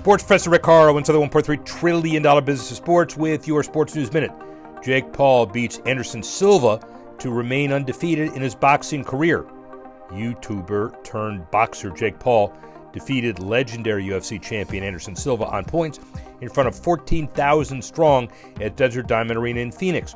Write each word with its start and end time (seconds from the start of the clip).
Sports 0.00 0.22
Professor 0.22 0.48
Rick 0.48 0.62
Horrow 0.62 0.96
inside 0.96 1.12
the 1.12 1.20
$1.3 1.20 1.62
trillion 1.66 2.22
business 2.42 2.70
of 2.70 2.78
sports 2.78 3.18
with 3.18 3.46
your 3.46 3.62
Sports 3.62 3.94
News 3.94 4.10
Minute. 4.10 4.30
Jake 4.82 5.12
Paul 5.12 5.44
beats 5.44 5.82
Anderson 5.84 6.22
Silva 6.22 6.80
to 7.18 7.30
remain 7.30 7.70
undefeated 7.70 8.32
in 8.32 8.40
his 8.40 8.54
boxing 8.54 9.04
career. 9.04 9.44
YouTuber 10.08 11.04
turned 11.04 11.50
boxer 11.50 11.90
Jake 11.90 12.18
Paul 12.18 12.56
defeated 12.94 13.40
legendary 13.40 14.06
UFC 14.06 14.40
champion 14.40 14.84
Anderson 14.84 15.14
Silva 15.14 15.44
on 15.44 15.66
points 15.66 16.00
in 16.40 16.48
front 16.48 16.66
of 16.66 16.74
14,000 16.74 17.84
strong 17.84 18.32
at 18.58 18.76
Desert 18.76 19.06
Diamond 19.06 19.38
Arena 19.38 19.60
in 19.60 19.70
Phoenix. 19.70 20.14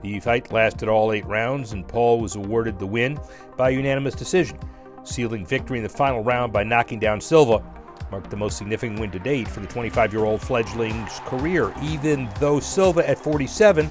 The 0.00 0.20
fight 0.20 0.50
lasted 0.52 0.88
all 0.88 1.12
eight 1.12 1.26
rounds, 1.26 1.74
and 1.74 1.86
Paul 1.86 2.18
was 2.18 2.36
awarded 2.36 2.78
the 2.78 2.86
win 2.86 3.20
by 3.58 3.68
unanimous 3.68 4.14
decision, 4.14 4.58
sealing 5.04 5.44
victory 5.44 5.76
in 5.76 5.82
the 5.82 5.90
final 5.90 6.24
round 6.24 6.50
by 6.50 6.64
knocking 6.64 6.98
down 6.98 7.20
Silva. 7.20 7.62
Marked 8.10 8.30
the 8.30 8.36
most 8.36 8.56
significant 8.56 8.98
win 8.98 9.10
to 9.10 9.18
date 9.18 9.48
for 9.48 9.60
the 9.60 9.66
25 9.66 10.12
year 10.12 10.24
old 10.24 10.40
fledgling's 10.40 11.20
career, 11.20 11.72
even 11.82 12.28
though 12.40 12.58
Silva 12.58 13.08
at 13.08 13.18
47 13.18 13.90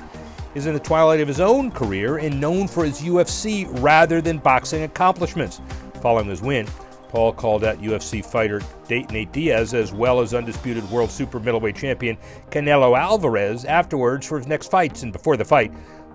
is 0.56 0.66
in 0.66 0.74
the 0.74 0.80
twilight 0.80 1.20
of 1.20 1.28
his 1.28 1.40
own 1.40 1.70
career 1.70 2.18
and 2.18 2.40
known 2.40 2.68
for 2.68 2.84
his 2.84 3.02
UFC 3.02 3.68
rather 3.82 4.22
than 4.22 4.40
boxing 4.40 4.84
accomplishments. 4.84 5.62
Following 6.02 6.28
his 6.28 6.42
win, 6.42 6.68
Paul 7.10 7.32
called 7.32 7.64
out 7.64 7.80
UFC 7.80 8.26
fighter 8.26 8.62
Nate 8.90 9.32
Diaz 9.32 9.74
as 9.74 9.94
well 9.94 10.20
as 10.20 10.34
undisputed 10.34 10.90
world 10.90 11.12
super 11.12 11.40
middleweight 11.40 11.76
champion 11.76 12.18
Canelo 12.50 12.98
Alvarez 12.98 13.66
afterwards 13.66 14.26
for 14.26 14.38
his 14.38 14.48
next 14.48 14.72
fights. 14.72 15.04
And 15.04 15.14
before 15.14 15.38
the 15.38 15.46
fight, 15.46 15.72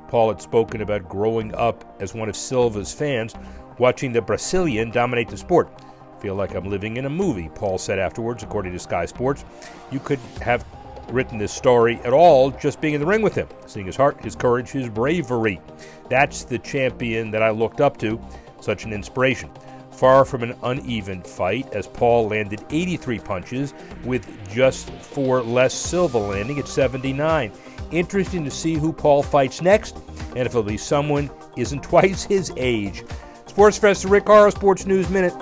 Paul 0.08 0.28
had 0.28 0.42
spoken 0.42 0.82
about 0.82 1.08
growing 1.08 1.54
up 1.54 1.96
as 2.00 2.14
one 2.14 2.28
of 2.28 2.36
Silva's 2.36 2.92
fans, 2.92 3.34
watching 3.78 4.12
the 4.12 4.20
Brazilian 4.20 4.90
dominate 4.90 5.28
the 5.28 5.36
sport. 5.36 5.72
Feel 6.22 6.36
like 6.36 6.54
I'm 6.54 6.70
living 6.70 6.98
in 6.98 7.04
a 7.04 7.10
movie, 7.10 7.50
Paul 7.52 7.78
said 7.78 7.98
afterwards, 7.98 8.44
according 8.44 8.72
to 8.74 8.78
Sky 8.78 9.06
Sports. 9.06 9.44
You 9.90 9.98
could 9.98 10.20
have 10.40 10.64
written 11.10 11.36
this 11.36 11.52
story 11.52 11.98
at 12.04 12.12
all 12.12 12.52
just 12.52 12.80
being 12.80 12.94
in 12.94 13.00
the 13.00 13.06
ring 13.06 13.22
with 13.22 13.34
him, 13.34 13.48
seeing 13.66 13.86
his 13.86 13.96
heart, 13.96 14.22
his 14.22 14.36
courage, 14.36 14.70
his 14.70 14.88
bravery. 14.88 15.60
That's 16.08 16.44
the 16.44 16.60
champion 16.60 17.32
that 17.32 17.42
I 17.42 17.50
looked 17.50 17.80
up 17.80 17.96
to, 17.98 18.20
such 18.60 18.84
an 18.84 18.92
inspiration. 18.92 19.50
Far 19.90 20.24
from 20.24 20.44
an 20.44 20.54
uneven 20.62 21.22
fight, 21.22 21.68
as 21.72 21.88
Paul 21.88 22.28
landed 22.28 22.64
83 22.70 23.18
punches 23.18 23.74
with 24.04 24.24
just 24.48 24.90
four 24.90 25.42
less 25.42 25.74
Silva 25.74 26.18
landing 26.18 26.60
at 26.60 26.68
79. 26.68 27.50
Interesting 27.90 28.44
to 28.44 28.50
see 28.50 28.74
who 28.74 28.92
Paul 28.92 29.24
fights 29.24 29.60
next, 29.60 29.96
and 30.36 30.38
if 30.38 30.46
it'll 30.46 30.62
be 30.62 30.76
someone 30.76 31.32
isn't 31.56 31.82
twice 31.82 32.22
his 32.22 32.52
age. 32.56 33.02
Sports 33.46 33.80
Professor 33.80 34.06
Rick 34.06 34.26
Horrow, 34.26 34.50
Sports 34.50 34.86
News 34.86 35.10
Minute. 35.10 35.34